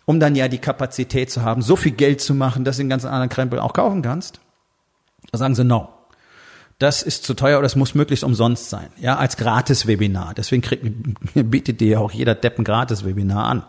um 0.06 0.18
dann 0.18 0.34
ja 0.34 0.48
die 0.48 0.58
Kapazität 0.58 1.30
zu 1.30 1.42
haben, 1.42 1.60
so 1.60 1.76
viel 1.76 1.92
Geld 1.92 2.22
zu 2.22 2.34
machen, 2.34 2.64
dass 2.64 2.76
du 2.76 2.84
den 2.84 2.88
ganzen 2.88 3.08
anderen 3.08 3.28
Krempel 3.28 3.60
auch 3.60 3.74
kaufen 3.74 4.00
kannst, 4.00 4.40
da 5.30 5.36
sagen 5.36 5.54
sie 5.54 5.64
no. 5.64 5.90
Das 6.78 7.02
ist 7.02 7.24
zu 7.24 7.34
teuer 7.34 7.58
oder 7.58 7.66
es 7.66 7.76
muss 7.76 7.94
möglichst 7.94 8.24
umsonst 8.24 8.70
sein. 8.70 8.88
Ja, 8.98 9.16
als 9.16 9.36
Gratis-Webinar. 9.36 10.32
Deswegen 10.34 10.62
krieg, 10.62 10.80
bietet 11.34 11.80
dir 11.80 12.00
auch 12.00 12.12
jeder 12.12 12.34
Depp 12.34 12.58
ein 12.58 12.64
Gratis-Webinar 12.64 13.44
an, 13.46 13.64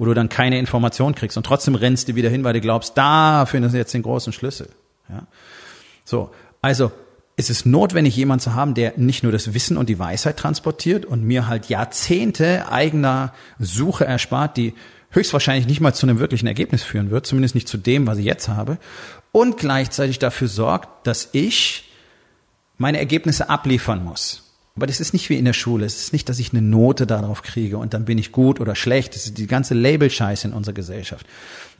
wo 0.00 0.06
du 0.06 0.14
dann 0.14 0.30
keine 0.30 0.58
Information 0.58 1.14
kriegst 1.14 1.36
und 1.36 1.44
trotzdem 1.44 1.74
rennst 1.74 2.08
du 2.08 2.14
wieder 2.14 2.30
hin, 2.30 2.42
weil 2.42 2.54
du 2.54 2.62
glaubst, 2.62 2.96
da 2.96 3.44
findest 3.44 3.74
du 3.74 3.78
jetzt 3.78 3.92
den 3.92 4.00
großen 4.00 4.32
Schlüssel. 4.32 4.70
Ja. 5.10 5.26
So, 6.06 6.30
also 6.62 6.90
es 7.36 7.50
ist 7.50 7.66
notwendig, 7.66 8.16
jemand 8.16 8.40
zu 8.40 8.54
haben, 8.54 8.72
der 8.72 8.94
nicht 8.96 9.22
nur 9.22 9.30
das 9.30 9.52
Wissen 9.52 9.76
und 9.76 9.90
die 9.90 9.98
Weisheit 9.98 10.38
transportiert 10.38 11.04
und 11.04 11.24
mir 11.24 11.48
halt 11.48 11.66
Jahrzehnte 11.66 12.72
eigener 12.72 13.34
Suche 13.58 14.06
erspart, 14.06 14.56
die 14.56 14.72
höchstwahrscheinlich 15.10 15.66
nicht 15.66 15.82
mal 15.82 15.92
zu 15.92 16.06
einem 16.06 16.18
wirklichen 16.18 16.46
Ergebnis 16.46 16.82
führen 16.82 17.10
wird, 17.10 17.26
zumindest 17.26 17.54
nicht 17.54 17.68
zu 17.68 17.76
dem, 17.76 18.06
was 18.06 18.16
ich 18.16 18.24
jetzt 18.24 18.48
habe, 18.48 18.78
und 19.32 19.58
gleichzeitig 19.58 20.18
dafür 20.18 20.48
sorgt, 20.48 21.06
dass 21.06 21.28
ich 21.32 21.92
meine 22.78 22.96
Ergebnisse 22.96 23.50
abliefern 23.50 24.02
muss. 24.02 24.49
Aber 24.76 24.86
das 24.86 25.00
ist 25.00 25.12
nicht 25.12 25.28
wie 25.28 25.36
in 25.36 25.44
der 25.44 25.52
Schule. 25.52 25.84
Es 25.84 26.00
ist 26.00 26.12
nicht, 26.12 26.28
dass 26.28 26.38
ich 26.38 26.52
eine 26.52 26.62
Note 26.62 27.06
darauf 27.06 27.42
kriege 27.42 27.76
und 27.76 27.92
dann 27.92 28.04
bin 28.04 28.18
ich 28.18 28.32
gut 28.32 28.60
oder 28.60 28.74
schlecht. 28.74 29.14
Das 29.14 29.26
ist 29.26 29.36
die 29.36 29.46
ganze 29.46 29.74
Label-Scheiße 29.74 30.48
in 30.48 30.54
unserer 30.54 30.74
Gesellschaft. 30.74 31.26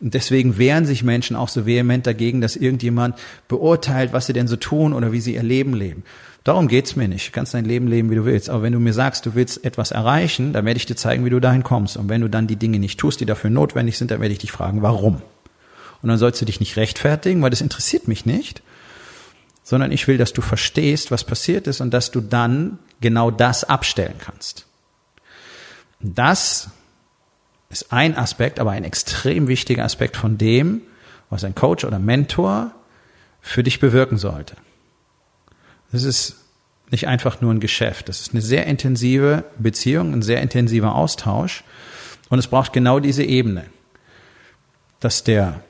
Und 0.01 0.15
deswegen 0.15 0.59
wehren 0.59 0.87
sich 0.87 1.03
Menschen 1.03 1.37
auch 1.37 1.49
so 1.49 1.67
vehement 1.67 2.07
dagegen, 2.07 2.41
dass 2.41 2.57
irgendjemand 2.57 3.17
beurteilt, 3.49 4.13
was 4.13 4.27
sie 4.27 4.33
denn 4.33 4.49
so 4.49 4.57
tun 4.57 4.93
oder 4.93 5.13
wie 5.13 5.21
sie 5.21 5.35
ihr 5.35 5.43
Leben 5.43 5.75
leben. 5.75 6.03
Darum 6.43 6.69
geht's 6.69 6.97
mir 6.97 7.07
nicht. 7.07 7.29
Du 7.29 7.33
kannst 7.33 7.53
dein 7.53 7.67
Leben 7.67 7.87
leben, 7.87 8.11
wie 8.11 8.15
du 8.15 8.25
willst. 8.25 8.49
Aber 8.49 8.63
wenn 8.63 8.73
du 8.73 8.81
mir 8.81 8.95
sagst, 8.95 9.27
du 9.27 9.35
willst 9.35 9.65
etwas 9.65 9.91
erreichen, 9.91 10.53
dann 10.53 10.65
werde 10.65 10.79
ich 10.79 10.87
dir 10.87 10.97
zeigen, 10.97 11.25
wie 11.25 11.31
du 11.31 11.39
dahin 11.39 11.63
kommst. 11.63 11.97
Und 11.97 12.09
wenn 12.09 12.23
du 12.23 12.29
dann 12.29 12.47
die 12.47 12.57
Dinge 12.57 12.79
nicht 12.79 12.99
tust, 12.99 13.21
die 13.21 13.27
dafür 13.27 13.51
notwendig 13.51 13.99
sind, 13.99 14.11
dann 14.11 14.21
werde 14.21 14.33
ich 14.33 14.39
dich 14.39 14.51
fragen, 14.51 14.83
warum. 14.83 15.23
Und 16.03 16.09
dann 16.09 16.19
sollst 16.19 16.41
du 16.41 16.47
dich 16.47 16.61
nicht 16.61 16.77
rechtfertigen, 16.77 17.43
weil 17.43 17.51
das 17.51 17.61
interessiert 17.61 18.09
mich 18.09 18.25
nicht, 18.25 18.63
sondern 19.71 19.93
ich 19.93 20.09
will, 20.09 20.19
dass 20.19 20.33
du 20.33 20.43
verstehst, 20.43 21.13
was 21.13 21.23
passiert 21.23 21.69
ist 21.69 21.81
und 21.81 21.95
dass 21.95 22.11
du 22.11 22.21
dann 22.21 22.81
genau 23.01 23.31
das 23.31 23.63
abstellen 23.63 24.17
kannst. 24.19 24.67
Das 26.01 26.71
ist 27.69 27.93
ein 27.93 28.17
Aspekt, 28.17 28.59
aber 28.59 28.73
ein 28.73 28.83
extrem 28.83 29.47
wichtiger 29.47 29.85
Aspekt 29.85 30.17
von 30.17 30.39
dem, 30.39 30.83
was 31.29 31.45
ein 31.45 31.55
Coach 31.55 31.85
oder 31.85 32.01
Mentor 32.01 32.73
für 33.41 33.63
dich 33.63 33.79
bewirken 33.79 34.19
sollte. 34.19 34.57
Das 35.93 36.03
ist 36.03 36.35
nicht 36.91 37.07
einfach 37.07 37.41
nur 37.41 37.55
ein 37.55 37.61
Geschäft. 37.61 38.09
Das 38.09 38.23
ist 38.23 38.33
eine 38.33 38.43
sehr 38.43 38.67
intensive 38.67 39.45
Beziehung, 39.57 40.13
ein 40.13 40.23
sehr 40.23 40.43
intensiver 40.43 40.97
Austausch. 40.97 41.63
Und 42.29 42.41
es 42.41 42.49
braucht 42.49 42.73
genau 42.73 42.99
diese 42.99 43.23
Ebene, 43.23 43.67
dass 44.99 45.23
der 45.23 45.63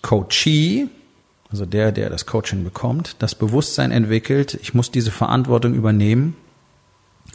Coachee, 0.00 0.88
also 1.50 1.64
der, 1.64 1.92
der 1.92 2.10
das 2.10 2.26
Coaching 2.26 2.64
bekommt, 2.64 3.16
das 3.20 3.34
Bewusstsein 3.34 3.90
entwickelt, 3.90 4.58
ich 4.60 4.74
muss 4.74 4.90
diese 4.90 5.10
Verantwortung 5.10 5.74
übernehmen 5.74 6.36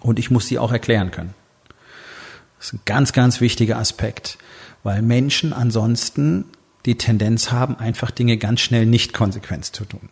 und 0.01 0.20
ich 0.20 0.32
muss 0.32 0.48
sie 0.48 0.60
auch 0.60 0.72
erklären 0.72 1.12
können. 1.12 1.34
Das 2.58 2.68
ist 2.68 2.74
ein 2.74 2.82
ganz, 2.86 3.13
ganz 3.13 3.41
wichtiger 3.41 3.77
Aspekt, 3.77 4.38
weil 4.84 5.01
Menschen 5.01 5.53
ansonsten 5.53 6.46
die 6.86 6.98
Tendenz 6.98 7.51
haben, 7.51 7.77
einfach 7.77 8.12
Dinge 8.12 8.38
ganz 8.38 8.62
schnell 8.62 8.86
nicht 8.86 9.13
konsequent 9.13 9.65
zu 9.65 9.86
tun. 9.86 10.10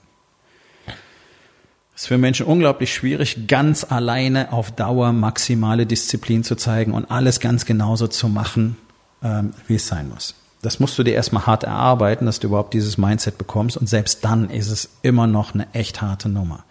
Es 1.96 2.04
ist 2.04 2.08
für 2.08 2.18
Menschen 2.18 2.46
unglaublich 2.46 2.94
schwierig, 2.94 3.48
ganz 3.48 3.84
alleine 3.84 4.54
auf 4.54 4.72
Dauer 4.72 5.12
maximale 5.12 5.86
Disziplin 5.86 6.46
zu 6.46 6.56
zeigen 6.56 6.94
und 6.94 7.12
alles 7.12 7.42
ganz 7.42 7.66
genauso 7.66 8.08
zu 8.08 8.30
machen, 8.30 8.78
ähm, 9.22 9.52
wie 9.68 9.76
es 9.76 9.88
sein 9.88 10.08
muss. 10.08 10.34
Das 10.62 10.80
musst 10.80 10.98
du 10.98 11.04
dir 11.04 11.14
erstmal 11.14 11.46
hart 11.46 11.64
erarbeiten, 11.64 12.26
dass 12.26 12.40
du 12.40 12.48
überhaupt 12.48 12.74
dieses 12.74 12.98
Mindset 12.98 13.38
bekommst 13.38 13.78
und 13.78 13.88
selbst 13.88 14.26
dann 14.26 14.50
ist 14.50 14.70
es 14.70 14.90
immer 15.02 15.26
noch 15.26 15.54
eine 15.54 15.68
echt 15.74 16.02
harte 16.02 16.28
Nummer. 16.28 16.66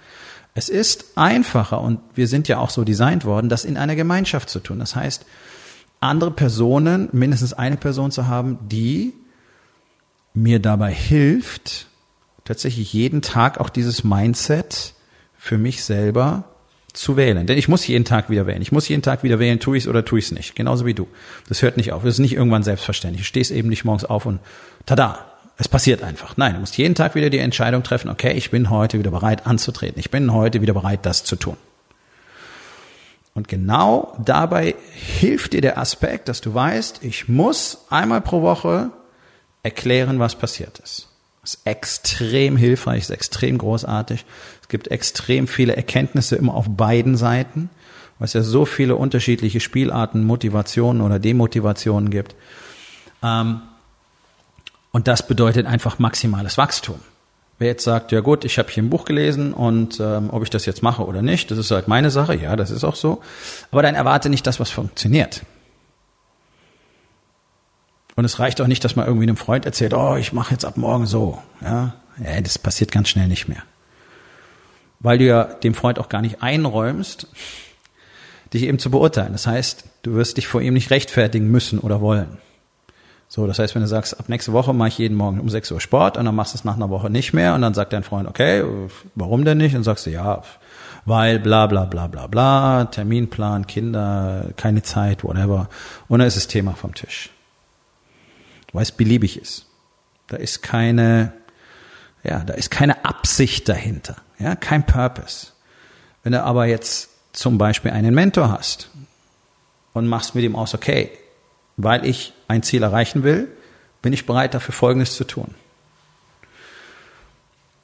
Es 0.54 0.68
ist 0.68 1.16
einfacher 1.16 1.80
und 1.80 2.00
wir 2.14 2.26
sind 2.26 2.49
ja 2.49 2.59
auch 2.59 2.71
so 2.71 2.85
designt 2.85 3.25
worden, 3.25 3.49
das 3.49 3.64
in 3.64 3.76
einer 3.76 3.97
Gemeinschaft 3.97 4.50
zu 4.50 4.61
tun. 4.61 4.78
Das 4.78 4.97
heißt, 4.97 5.25
andere 6.00 6.30
Personen, 6.30 7.09
mindestens 7.12 7.52
eine 7.52 7.76
Person 7.76 8.11
zu 8.11 8.26
haben, 8.26 8.59
die 8.68 9.14
mir 10.35 10.61
dabei 10.61 10.92
hilft, 10.92 11.87
tatsächlich 12.45 12.92
jeden 12.92 13.23
Tag 13.23 13.59
auch 13.59 13.68
dieses 13.68 14.04
Mindset 14.04 14.95
für 15.37 15.59
mich 15.59 15.85
selber 15.85 16.45
zu 16.92 17.16
wählen. 17.16 17.47
Denn 17.47 17.59
ich 17.59 17.68
muss 17.68 17.87
jeden 17.87 18.04
Tag 18.04 18.30
wieder 18.30 18.47
wählen. 18.47 18.62
Ich 18.62 18.73
muss 18.73 18.88
jeden 18.88 19.02
Tag 19.02 19.23
wieder 19.23 19.38
wählen, 19.38 19.61
tue 19.61 19.76
ich 19.76 19.85
es 19.85 19.88
oder 19.88 20.04
tue 20.04 20.18
ich 20.18 20.26
es 20.26 20.33
nicht. 20.33 20.54
Genauso 20.54 20.87
wie 20.87 20.95
du. 20.95 21.07
Das 21.49 21.62
hört 21.62 21.76
nicht 21.76 21.92
auf. 21.92 22.02
Das 22.02 22.14
ist 22.14 22.18
nicht 22.18 22.35
irgendwann 22.35 22.62
selbstverständlich. 22.62 23.23
Du 23.23 23.26
stehst 23.26 23.50
eben 23.50 23.68
nicht 23.68 23.85
morgens 23.85 24.04
auf 24.04 24.26
und 24.26 24.40
tada, 24.87 25.25
es 25.59 25.68
passiert 25.68 26.02
einfach. 26.02 26.37
Nein, 26.37 26.54
du 26.54 26.61
musst 26.61 26.78
jeden 26.78 26.95
Tag 26.95 27.16
wieder 27.16 27.30
die 27.30 27.38
Entscheidung 27.38 27.83
treffen, 27.83 28.09
okay, 28.09 28.33
ich 28.33 28.50
bin 28.50 28.71
heute 28.71 28.99
wieder 28.99 29.11
bereit 29.11 29.47
anzutreten. 29.47 29.99
Ich 29.99 30.11
bin 30.11 30.33
heute 30.33 30.62
wieder 30.62 30.73
bereit, 30.73 31.00
das 31.04 31.25
zu 31.25 31.35
tun. 31.35 31.57
Und 33.35 33.49
genau 33.49 34.16
dabei 34.25 34.76
hilft 34.95 35.52
dir 35.52 35.61
der 35.61 35.78
Aspekt, 35.78 36.28
dass 36.28 36.40
du 36.40 36.54
weißt, 36.54 37.04
ich 37.04 37.28
muss 37.28 37.87
einmal 37.90 38.21
pro 38.21 38.42
Woche 38.42 38.90
erklären, 39.62 40.21
was 40.21 40.37
passiert 40.37 40.78
ist. 40.78 41.07
Ist 41.49 41.61
extrem 41.64 42.59
hilfreich, 42.59 43.05
ist 43.05 43.11
extrem 43.11 43.57
großartig. 43.57 44.26
Es 44.61 44.69
gibt 44.69 44.88
extrem 44.88 45.49
viele 45.49 45.75
Erkenntnisse 45.75 46.37
immer 46.37 46.52
auf 46.52 46.67
beiden 46.69 47.17
Seiten, 47.17 47.71
weil 48.19 48.26
es 48.26 48.35
ja 48.35 48.43
so 48.43 48.67
viele 48.67 48.97
unterschiedliche 48.97 49.59
Spielarten, 49.61 50.26
Motivationen 50.26 51.00
oder 51.00 51.19
Demotivationen 51.19 52.11
gibt. 52.11 52.35
Ähm, 53.23 53.62
und 54.93 55.09
das 55.09 55.26
bedeutet 55.26 55.67
einfach 55.67 55.99
maximales 55.99 56.59
Wachstum. 56.59 57.00
Wer 57.59 57.69
jetzt 57.69 57.85
sagt, 57.85 58.12
ja 58.12 58.21
gut, 58.21 58.45
ich 58.45 58.59
habe 58.59 58.69
hier 58.69 58.83
ein 58.83 58.90
Buch 58.90 59.07
gelesen 59.07 59.55
und 59.55 60.00
ähm, 60.00 60.28
ob 60.28 60.43
ich 60.43 60.50
das 60.50 60.67
jetzt 60.67 60.83
mache 60.83 61.07
oder 61.07 61.23
nicht, 61.23 61.50
das 61.50 61.57
ist 61.57 61.71
halt 61.71 61.88
meine 61.88 62.11
Sache, 62.11 62.37
ja, 62.37 62.57
das 62.57 62.71
ist 62.71 62.85
auch 62.85 62.95
so. 62.95 63.23
Aber 63.71 63.81
dann 63.81 63.95
erwarte 63.95 64.28
nicht 64.28 64.47
das, 64.47 64.61
was 64.61 64.69
funktioniert. 64.69 65.47
Und 68.18 68.25
es 68.25 68.40
reicht 68.40 68.60
auch 68.60 68.66
nicht, 68.66 68.82
dass 68.82 68.96
man 68.96 69.06
irgendwie 69.06 69.26
einem 69.26 69.37
Freund 69.37 69.64
erzählt, 69.64 69.94
oh, 69.94 70.16
ich 70.16 70.32
mache 70.32 70.50
jetzt 70.50 70.64
ab 70.64 70.76
morgen 70.76 71.06
so. 71.06 71.38
Ja? 71.60 71.94
ja, 72.20 72.40
das 72.40 72.58
passiert 72.58 72.90
ganz 72.90 73.08
schnell 73.08 73.28
nicht 73.28 73.46
mehr. 73.46 73.62
Weil 74.98 75.18
du 75.18 75.25
ja 75.25 75.44
dem 75.44 75.72
Freund 75.72 76.00
auch 76.00 76.08
gar 76.08 76.20
nicht 76.20 76.42
einräumst, 76.42 77.28
dich 78.52 78.64
eben 78.64 78.80
zu 78.80 78.90
beurteilen. 78.90 79.30
Das 79.30 79.46
heißt, 79.46 79.84
du 80.02 80.14
wirst 80.14 80.37
dich 80.37 80.48
vor 80.48 80.60
ihm 80.60 80.75
nicht 80.75 80.90
rechtfertigen 80.90 81.48
müssen 81.48 81.78
oder 81.78 82.00
wollen. 82.00 82.38
So, 83.28 83.46
das 83.46 83.60
heißt, 83.60 83.76
wenn 83.76 83.82
du 83.82 83.88
sagst, 83.88 84.18
ab 84.18 84.28
nächste 84.28 84.52
Woche 84.52 84.75
mache 84.75 84.88
ich 84.88 84.98
jeden 84.98 85.16
Morgen 85.16 85.38
um 85.38 85.48
6 85.48 85.70
Uhr 85.70 85.80
Sport 85.80 86.16
und 86.16 86.25
dann 86.25 86.34
machst 86.34 86.54
du 86.54 86.58
es 86.58 86.64
nach 86.64 86.75
einer 86.75 86.90
Woche 86.90 87.10
nicht 87.10 87.34
mehr 87.34 87.54
und 87.54 87.62
dann 87.62 87.75
sagt 87.75 87.92
dein 87.92 88.02
Freund, 88.02 88.26
okay, 88.26 88.64
warum 89.14 89.44
denn 89.44 89.58
nicht? 89.58 89.76
Und 89.76 89.84
sagst 89.84 90.06
du, 90.06 90.10
ja, 90.10 90.42
weil 91.04 91.38
bla 91.38 91.68
bla 91.68 91.84
bla 91.84 92.08
bla 92.08 92.26
bla, 92.26 92.87
Terminplan, 92.87 93.68
Kinder, 93.68 94.46
keine 94.56 94.82
Zeit, 94.82 95.22
whatever. 95.22 95.68
Und 96.08 96.18
dann 96.18 96.26
ist 96.26 96.37
das 96.37 96.48
Thema 96.48 96.72
vom 96.72 96.96
Tisch. 96.96 97.30
Weil 98.72 98.82
es 98.82 98.92
beliebig 98.92 99.40
ist. 99.40 99.66
Da 100.28 100.37
ist 100.37 100.62
keine, 100.62 101.32
ja, 102.22 102.40
da 102.40 102.54
ist 102.54 102.70
keine 102.70 103.04
Absicht 103.04 103.68
dahinter, 103.68 104.16
ja, 104.38 104.56
kein 104.56 104.84
Purpose. 104.84 105.48
Wenn 106.22 106.32
du 106.32 106.42
aber 106.42 106.66
jetzt 106.66 107.10
zum 107.32 107.56
Beispiel 107.56 107.90
einen 107.92 108.14
Mentor 108.14 108.50
hast 108.50 108.90
und 109.94 110.06
machst 110.06 110.34
mit 110.34 110.44
ihm 110.44 110.56
aus, 110.56 110.75
okay, 110.75 111.10
weil 111.76 112.04
ich 112.04 112.34
ein 112.48 112.62
Ziel 112.62 112.82
erreichen 112.82 113.22
will, 113.22 113.48
bin 114.02 114.12
ich 114.12 114.26
bereit, 114.26 114.54
dafür 114.54 114.75
Folgendes 114.75 115.14
zu 115.14 115.25
tun. 115.25 115.54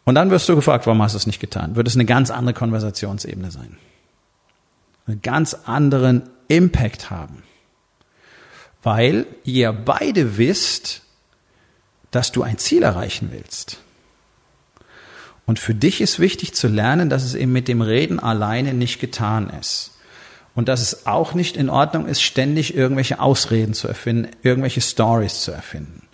Und 0.04 0.16
dann 0.16 0.30
wirst 0.30 0.48
du 0.48 0.54
gefragt, 0.54 0.86
warum 0.86 1.02
hast 1.02 1.12
du 1.12 1.18
es 1.18 1.26
nicht 1.26 1.40
getan? 1.40 1.76
Wird 1.76 1.88
es 1.88 1.94
eine 1.94 2.04
ganz 2.04 2.30
andere 2.30 2.54
Konversationsebene 2.54 3.50
sein. 3.50 3.78
Einen 5.06 5.22
ganz 5.22 5.54
anderen 5.64 6.28
Impact 6.48 7.10
haben. 7.10 7.42
Weil 8.84 9.26
ihr 9.42 9.72
beide 9.72 10.36
wisst, 10.36 11.02
dass 12.12 12.30
du 12.30 12.42
ein 12.42 12.58
Ziel 12.58 12.84
erreichen 12.84 13.30
willst. 13.32 13.78
Und 15.46 15.58
für 15.58 15.74
dich 15.74 16.00
ist 16.00 16.20
wichtig 16.20 16.54
zu 16.54 16.68
lernen, 16.68 17.10
dass 17.10 17.24
es 17.24 17.34
eben 17.34 17.52
mit 17.52 17.66
dem 17.66 17.82
Reden 17.82 18.20
alleine 18.20 18.72
nicht 18.72 19.00
getan 19.00 19.50
ist. 19.50 19.90
Und 20.54 20.68
dass 20.68 20.80
es 20.80 21.06
auch 21.06 21.34
nicht 21.34 21.56
in 21.56 21.68
Ordnung 21.68 22.06
ist, 22.06 22.22
ständig 22.22 22.76
irgendwelche 22.76 23.18
Ausreden 23.18 23.74
zu 23.74 23.88
erfinden, 23.88 24.30
irgendwelche 24.42 24.80
Stories 24.80 25.42
zu 25.42 25.50
erfinden. 25.50 26.06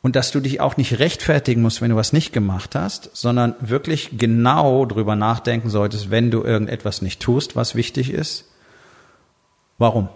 Und 0.00 0.16
dass 0.16 0.30
du 0.30 0.40
dich 0.40 0.60
auch 0.60 0.76
nicht 0.76 1.00
rechtfertigen 1.00 1.60
musst, 1.60 1.82
wenn 1.82 1.90
du 1.90 1.96
was 1.96 2.12
nicht 2.12 2.32
gemacht 2.32 2.74
hast, 2.74 3.10
sondern 3.14 3.56
wirklich 3.60 4.10
genau 4.16 4.86
drüber 4.86 5.16
nachdenken 5.16 5.68
solltest, 5.68 6.10
wenn 6.10 6.30
du 6.30 6.44
irgendetwas 6.44 7.02
nicht 7.02 7.20
tust, 7.20 7.56
was 7.56 7.74
wichtig 7.74 8.10
ist. 8.10 8.46
Warum? 9.76 10.08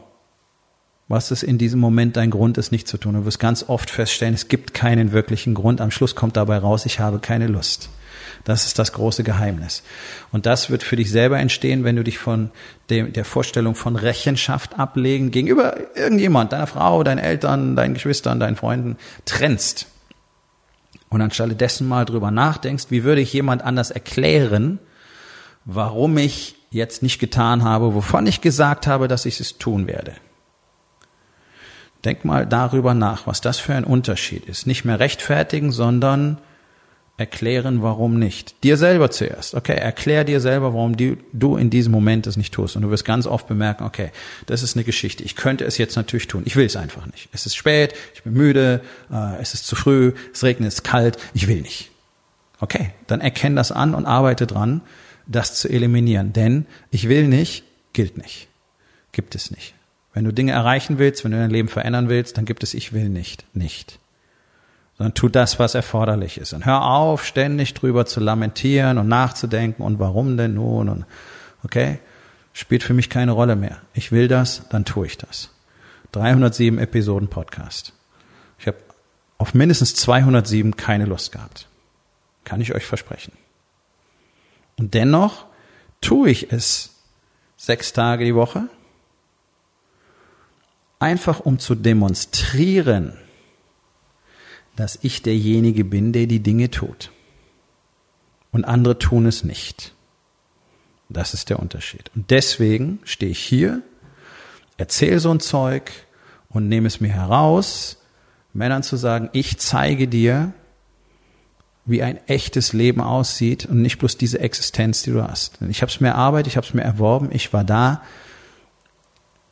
Was 1.12 1.31
ist 1.31 1.42
in 1.42 1.59
diesem 1.59 1.78
Moment 1.78 2.16
dein 2.16 2.31
Grund, 2.31 2.57
es 2.57 2.73
nicht 2.73 2.88
zu 2.88 2.97
tun? 2.97 3.12
Du 3.12 3.26
wirst 3.26 3.38
ganz 3.38 3.66
oft 3.69 3.90
feststellen, 3.90 4.33
es 4.33 4.49
gibt 4.49 4.73
keinen 4.73 5.12
wirklichen 5.12 5.52
Grund. 5.52 5.83
Am 5.83 5.90
Schluss 5.90 6.14
kommt 6.14 6.38
dabei 6.38 6.57
raus, 6.57 6.87
ich 6.87 7.00
habe 7.00 7.19
keine 7.19 7.49
Lust. 7.49 7.90
Das 8.45 8.64
ist 8.64 8.78
das 8.78 8.95
große 8.95 9.23
Geheimnis. 9.23 9.83
Und 10.31 10.47
das 10.47 10.71
wird 10.71 10.83
für 10.83 10.97
dich 10.97 11.11
selber 11.11 11.38
entstehen, 11.38 11.85
wenn 11.85 11.97
du 11.97 12.02
dich 12.02 12.16
von 12.16 12.50
dem, 12.88 13.12
der 13.12 13.26
Vorstellung 13.26 13.75
von 13.75 13.97
Rechenschaft 13.97 14.78
ablegen 14.78 15.31
gegenüber 15.31 15.76
irgendjemand, 15.95 16.54
deiner 16.54 16.66
Frau, 16.66 17.02
deinen 17.02 17.19
Eltern, 17.19 17.76
deinen 17.76 17.92
Geschwistern, 17.92 18.40
deinen 18.40 18.57
Freunden 18.57 18.97
trennst. 19.26 19.88
Und 21.11 21.21
anstelle 21.21 21.54
dessen 21.54 21.87
mal 21.88 22.07
drüber 22.07 22.31
nachdenkst, 22.31 22.87
wie 22.88 23.04
würde 23.04 23.21
ich 23.21 23.35
jemand 23.35 23.61
anders 23.61 23.90
erklären, 23.90 24.78
warum 25.66 26.16
ich 26.16 26.57
jetzt 26.71 27.02
nicht 27.02 27.19
getan 27.19 27.64
habe, 27.64 27.95
wovon 27.95 28.26
ich 28.26 28.40
gesagt 28.40 28.87
habe, 28.87 29.09
dass 29.09 29.26
ich 29.26 29.40
es 29.40 29.59
tun 29.59 29.87
werde. 29.87 30.14
Denk 32.04 32.25
mal 32.25 32.47
darüber 32.47 32.94
nach, 32.94 33.26
was 33.26 33.40
das 33.40 33.59
für 33.59 33.75
ein 33.75 33.85
Unterschied 33.85 34.47
ist. 34.47 34.66
Nicht 34.66 34.85
mehr 34.85 34.99
rechtfertigen, 34.99 35.71
sondern 35.71 36.38
erklären, 37.16 37.82
warum 37.82 38.18
nicht. 38.18 38.64
Dir 38.64 38.76
selber 38.76 39.11
zuerst. 39.11 39.54
Okay, 39.54 39.76
erklär 39.76 40.25
dir 40.25 40.40
selber, 40.40 40.75
warum 40.75 40.97
du, 40.97 41.16
du 41.32 41.56
in 41.56 41.71
diesem 41.71 41.92
Moment 41.92 42.26
es 42.26 42.37
nicht 42.37 42.52
tust. 42.52 42.75
Und 42.75 42.82
du 42.82 42.90
wirst 42.90 43.04
ganz 43.04 43.26
oft 43.26 43.47
bemerken, 43.47 43.85
okay, 43.85 44.11
das 44.47 44.62
ist 44.62 44.76
eine 44.76 44.85
Geschichte. 44.85 45.23
Ich 45.23 45.37
könnte 45.37 45.64
es 45.64 45.78
jetzt 45.78 45.94
natürlich 45.94 46.26
tun. 46.26 46.42
Ich 46.47 46.56
will 46.56 46.66
es 46.66 46.75
einfach 46.75 47.06
nicht. 47.06 47.28
Es 47.32 47.47
ist 47.47 47.54
spät, 47.54 47.94
ich 48.14 48.23
bin 48.25 48.32
müde, 48.32 48.80
äh, 49.12 49.40
es 49.40 49.54
ist 49.54 49.66
zu 49.66 49.76
früh, 49.76 50.12
es 50.32 50.42
regnet, 50.42 50.68
es 50.68 50.75
ist 50.75 50.85
kalt, 50.85 51.18
ich 51.35 51.47
will 51.47 51.61
nicht. 51.61 51.90
Okay, 52.61 52.90
dann 53.06 53.21
erkenn 53.21 53.56
das 53.56 53.73
an 53.73 53.94
und 53.94 54.06
arbeite 54.06 54.47
dran, 54.47 54.80
das 55.26 55.54
zu 55.54 55.68
eliminieren. 55.68 56.32
Denn 56.32 56.66
ich 56.90 57.09
will 57.09 57.28
nicht, 57.28 57.64
gilt 57.92 58.16
nicht. 58.16 58.49
Gibt 59.12 59.35
es 59.35 59.50
nicht. 59.50 59.75
Wenn 60.14 60.25
du 60.25 60.33
Dinge 60.33 60.52
erreichen 60.52 60.99
willst, 60.99 61.25
wenn 61.25 61.33
du 61.33 61.38
dein 61.38 61.50
Leben 61.50 61.69
verändern 61.69 62.09
willst, 62.09 62.37
dann 62.37 62.45
gibt 62.45 62.62
es 62.62 62.75
ich 62.75 62.92
will 62.92 63.09
nicht, 63.09 63.45
nicht 63.54 63.99
sondern 65.02 65.14
tu 65.14 65.28
das, 65.28 65.59
was 65.59 65.75
erforderlich 65.75 66.38
ist. 66.38 66.52
Und 66.52 66.64
hör 66.64 66.85
auf, 66.85 67.25
ständig 67.25 67.75
drüber 67.75 68.07
zu 68.07 68.21
lamentieren 68.21 68.99
und 68.99 69.09
nachzudenken 69.09 69.83
und 69.83 69.99
warum 69.99 70.37
denn 70.37 70.54
nun 70.54 70.88
und 70.88 71.07
okay, 71.64 71.99
spielt 72.52 72.85
für 72.85 72.95
mich 72.95 73.11
keine 73.11 73.33
Rolle 73.33 73.57
mehr. 73.57 73.78
Ich 73.95 74.12
will 74.12 74.28
das, 74.28 74.62
dann 74.69 74.85
tue 74.85 75.07
ich 75.07 75.19
das. 75.19 75.50
307 76.12 76.78
Episoden 76.78 77.28
Podcast. 77.28 77.95
Ich 78.61 78.69
habe 78.69 78.76
auf 79.38 79.54
mindestens 79.54 79.95
207 79.95 80.76
keine 80.76 81.07
Lust 81.07 81.33
gehabt. 81.33 81.66
Kann 82.45 82.61
ich 82.61 82.73
euch 82.73 82.85
versprechen. 82.85 83.33
Und 84.78 84.95
dennoch 84.95 85.47
tue 86.00 86.31
ich 86.31 86.52
es 86.52 86.95
sechs 87.57 87.92
Tage 87.92 88.25
die 88.25 88.37
Woche, 88.37 88.69
einfach 91.02 91.40
um 91.40 91.59
zu 91.59 91.75
demonstrieren, 91.75 93.12
dass 94.76 94.99
ich 95.02 95.21
derjenige 95.23 95.85
bin, 95.85 96.12
der 96.12 96.26
die 96.26 96.40
Dinge 96.40 96.71
tut. 96.71 97.11
Und 98.52 98.64
andere 98.64 98.99
tun 98.99 99.26
es 99.26 99.44
nicht. 99.44 99.94
Das 101.09 101.35
ist 101.35 101.50
der 101.50 101.59
Unterschied. 101.59 102.11
Und 102.14 102.30
deswegen 102.30 103.00
stehe 103.04 103.32
ich 103.32 103.40
hier, 103.40 103.82
erzähle 104.78 105.18
so 105.18 105.30
ein 105.30 105.40
Zeug 105.40 105.90
und 106.49 106.68
nehme 106.68 106.87
es 106.87 107.00
mir 107.00 107.12
heraus, 107.12 107.99
Männern 108.54 108.82
zu 108.82 108.97
sagen, 108.97 109.28
ich 109.32 109.59
zeige 109.59 110.09
dir, 110.09 110.52
wie 111.85 112.02
ein 112.02 112.18
echtes 112.28 112.73
Leben 112.73 113.00
aussieht 113.00 113.66
und 113.66 113.82
nicht 113.82 113.99
bloß 113.99 114.16
diese 114.16 114.38
Existenz, 114.38 115.02
die 115.02 115.11
du 115.11 115.23
hast. 115.23 115.59
Ich 115.68 115.82
habe 115.82 115.90
es 115.90 116.00
mir 116.00 116.09
erarbeitet, 116.09 116.49
ich 116.49 116.56
habe 116.56 116.66
es 116.66 116.75
mir 116.75 116.82
erworben, 116.82 117.30
ich 117.32 117.52
war 117.52 117.64
da. 117.64 118.02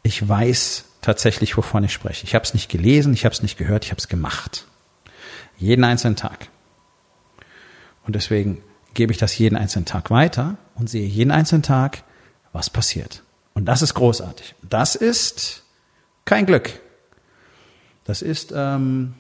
Ich 0.03 0.27
weiß 0.27 0.85
tatsächlich, 1.01 1.57
wovon 1.57 1.85
ich 1.85 1.93
spreche. 1.93 2.25
Ich 2.25 2.35
habe 2.35 2.45
es 2.45 2.55
nicht 2.55 2.69
gelesen, 2.69 3.13
ich 3.13 3.25
habe 3.25 3.33
es 3.33 3.43
nicht 3.43 3.57
gehört, 3.57 3.85
ich 3.85 3.91
habe 3.91 3.99
es 3.99 4.09
gemacht. 4.09 4.67
Jeden 5.59 5.85
einzelnen 5.85 6.17
Tag. 6.17 6.49
Und 8.07 8.17
deswegen 8.17 8.63
gebe 8.95 9.13
ich 9.13 9.19
das 9.19 9.37
jeden 9.39 9.57
einzelnen 9.57 9.85
Tag 9.85 10.11
weiter 10.11 10.57
und 10.75 10.89
sehe 10.89 11.07
jeden 11.07 11.31
einzelnen 11.31 11.63
Tag, 11.63 12.03
was 12.53 12.71
passiert. 12.71 13.23
Und 13.55 13.67
das 13.67 13.83
ist 13.83 13.95
großartig. 13.95 14.55
Das 14.63 14.95
ist 14.95 15.65
kein 16.25 16.47
Glück. 16.47 16.81
Das 18.05 18.23
ist 18.23 18.53
ähm, 18.55 19.15